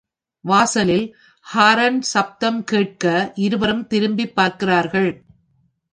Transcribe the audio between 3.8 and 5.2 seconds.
திரும்பிப் பார்க்கிறார்கள்.